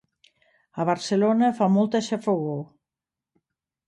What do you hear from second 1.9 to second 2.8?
xafogor.